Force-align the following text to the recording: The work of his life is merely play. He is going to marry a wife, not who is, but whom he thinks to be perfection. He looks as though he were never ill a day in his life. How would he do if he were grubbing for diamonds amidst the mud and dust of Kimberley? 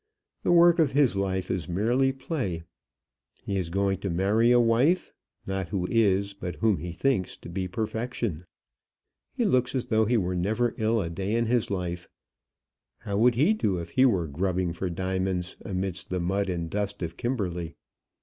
The 0.41 0.51
work 0.51 0.79
of 0.79 0.93
his 0.93 1.15
life 1.15 1.51
is 1.51 1.69
merely 1.69 2.11
play. 2.11 2.63
He 3.43 3.55
is 3.55 3.69
going 3.69 3.99
to 3.99 4.09
marry 4.09 4.49
a 4.51 4.59
wife, 4.59 5.13
not 5.45 5.69
who 5.69 5.87
is, 5.91 6.33
but 6.33 6.55
whom 6.55 6.77
he 6.79 6.91
thinks 6.91 7.37
to 7.37 7.49
be 7.49 7.67
perfection. 7.67 8.45
He 9.31 9.45
looks 9.45 9.75
as 9.75 9.85
though 9.85 10.05
he 10.05 10.17
were 10.17 10.33
never 10.35 10.73
ill 10.79 11.01
a 11.01 11.09
day 11.11 11.35
in 11.35 11.45
his 11.45 11.69
life. 11.69 12.07
How 13.01 13.15
would 13.19 13.35
he 13.35 13.53
do 13.53 13.77
if 13.77 13.91
he 13.91 14.07
were 14.07 14.25
grubbing 14.25 14.73
for 14.73 14.89
diamonds 14.89 15.55
amidst 15.63 16.09
the 16.09 16.19
mud 16.19 16.49
and 16.49 16.67
dust 16.67 17.03
of 17.03 17.15
Kimberley? 17.15 17.75